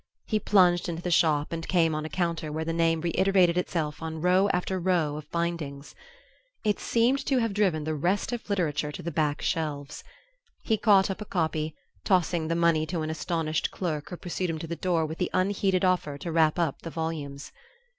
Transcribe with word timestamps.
He 0.25 0.39
plunged 0.39 0.89
into 0.89 1.03
the 1.03 1.11
shop 1.11 1.51
and 1.53 1.67
came 1.67 1.93
on 1.93 2.05
a 2.05 2.09
counter 2.09 2.51
where 2.51 2.65
the 2.65 2.73
name 2.73 3.01
reiterated 3.01 3.55
itself 3.55 4.01
on 4.01 4.19
row 4.19 4.49
after 4.49 4.79
row 4.79 5.15
of 5.15 5.29
bindings. 5.29 5.93
It 6.63 6.79
seemed 6.79 7.23
to 7.27 7.37
have 7.37 7.53
driven 7.53 7.83
the 7.83 7.93
rest 7.93 8.31
of 8.31 8.49
literature 8.49 8.91
to 8.93 9.03
the 9.03 9.11
back 9.11 9.43
shelves. 9.43 10.03
He 10.63 10.75
caught 10.75 11.11
up 11.11 11.21
a 11.21 11.25
copy, 11.25 11.75
tossing 12.03 12.47
the 12.47 12.55
money 12.55 12.87
to 12.87 13.03
an 13.03 13.11
astonished 13.11 13.69
clerk 13.69 14.09
who 14.09 14.17
pursued 14.17 14.49
him 14.49 14.57
to 14.57 14.67
the 14.67 14.75
door 14.75 15.05
with 15.05 15.19
the 15.19 15.29
unheeded 15.35 15.85
offer 15.85 16.17
to 16.17 16.31
wrap 16.31 16.57
up 16.57 16.81
the 16.81 16.89
volumes. 16.89 17.51